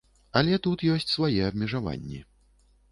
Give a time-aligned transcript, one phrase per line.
[0.39, 2.19] Але тут ёсць свае абмежаванні.